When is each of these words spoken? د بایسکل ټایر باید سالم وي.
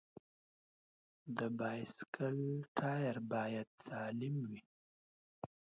د 1.37 1.39
بایسکل 1.59 2.37
ټایر 2.77 3.17
باید 3.31 3.67
سالم 3.87 4.35
وي. 4.49 4.61